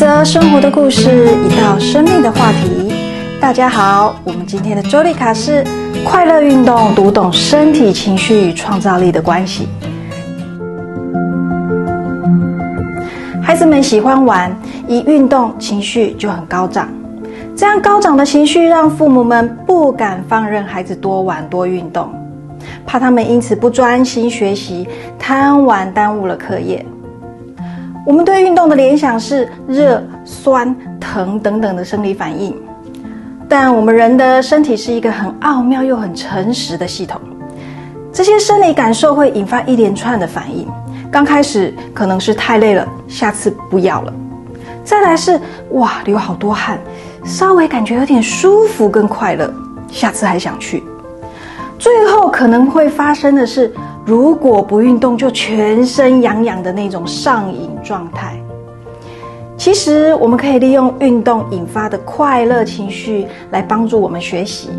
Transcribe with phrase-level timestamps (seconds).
[0.00, 2.90] 则生活的故事，一道生命的话题。
[3.38, 5.62] 大家好，我们今天的周丽卡是
[6.02, 9.68] 快乐运动，读懂身体、情绪与创造力的关系。
[13.42, 14.50] 孩子们喜欢玩，
[14.88, 16.88] 一运动情绪就很高涨。
[17.54, 22.10] 这样高涨的情绪，让父母们不敢放任孩子多玩多运动，
[22.86, 24.88] 怕他们因此不专心学习，
[25.18, 26.82] 贪玩耽误了课业。
[28.06, 32.56] 我们对运动的联想是热、酸、疼等等的生理反应，
[33.46, 37.20] 但我们人的身体是一个很奥妙又很诚实的系统，
[38.10, 40.66] 这些生理感受会引发一连串的反应。
[41.10, 44.12] 刚开始可能是太累了，下次不要了；
[44.82, 45.38] 再来是
[45.72, 46.78] 哇流好多汗，
[47.22, 49.52] 稍微感觉有点舒服跟快乐，
[49.90, 50.82] 下次还想去；
[51.78, 53.70] 最后可能会发生的是。
[54.10, 58.34] 如果不运动，就全身痒痒的那种上瘾状态。
[59.56, 64.70] 其实，我们可以利用运动引发的快乐情绪来帮助我们学习。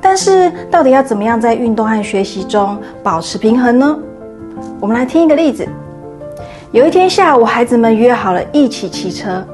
[0.00, 3.98] 但是，到底要怎么样在运动和学习中保持平衡呢？
[4.78, 5.66] 我们来听一个例子。
[6.70, 9.44] 有一天下午，孩子们约好了一起骑车，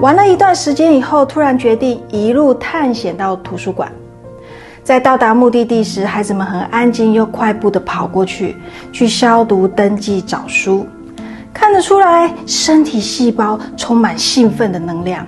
[0.00, 3.92] 玩了一段时间以后，突然决定一路探险到图书馆。
[4.88, 8.56] 在到达目的地时，孩子们很安静又快步地跑过去，
[8.90, 10.86] 去消毒、登记、找书。
[11.52, 15.26] 看得出来，身体细胞充满兴奋的能量，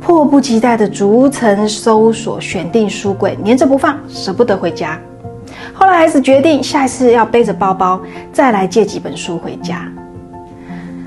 [0.00, 4.98] 迫不及待地逐层搜索、选定书柜，粘着不放，舍不得回家。
[5.74, 8.00] 后来，孩子决定下一次要背着包包
[8.32, 9.86] 再来借几本书回家。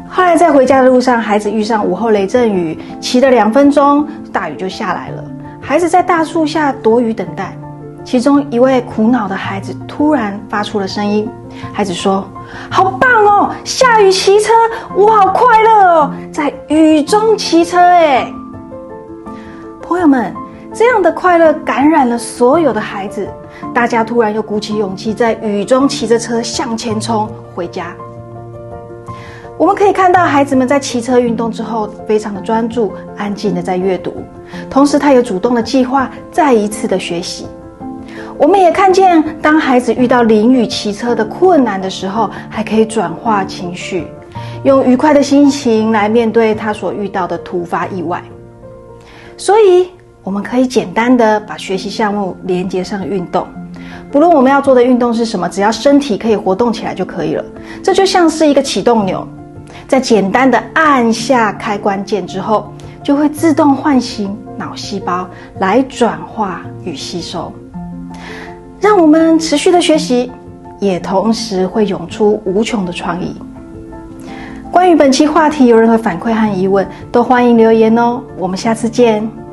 [0.08, 5.24] 后来，在回家的路上，孩子遇上午后雷阵雨，骑了两分钟，大雨就下来了。
[5.60, 7.58] 孩子在大树下躲雨等待。
[8.06, 11.28] 其中一位苦恼的孩子突然发出了声音。
[11.74, 12.24] 孩子说
[12.70, 14.54] ：“好棒哦，下雨骑车，
[14.96, 18.32] 我好快乐哦，在雨中骑车。”哎，
[19.82, 20.32] 朋友们，
[20.72, 23.28] 这样的快乐感染了所有的孩子，
[23.74, 27.88] 大家突然又鼓起勇气，在雨中骑着车向前冲回家。
[29.58, 34.14] 我们可以看到，孩子们在骑车运动之后，非常的专注、安静的在阅读，
[34.70, 37.48] 同时他也主动的计划再一次的学习。
[38.38, 44.06] 我们也看见，当孩子遇到淋雨骑车的困难的时候，还可以转化情绪，
[44.64, 48.22] 用愉快的心情来面对他所遇到的突发意外。
[49.38, 49.88] 所以，
[50.22, 53.48] 我们可以简单的把学习项目连接上运动，
[54.12, 57.46] 不论我们要做的运动是什么，只要身体可以活动起来就可以了。
[57.82, 59.26] 这就像是一个启动钮，
[59.88, 62.70] 在简单的按下开关键之后，
[63.02, 65.26] 就会自动唤醒脑细胞
[65.60, 67.52] 来转化与吸收。
[68.80, 70.32] 让我们持续的学习，
[70.80, 73.36] 也同时会涌出无穷的创意。
[74.72, 78.22] 关于本期话题有任何反馈和疑问，都欢迎留言哦。
[78.38, 79.45] 我们下次见。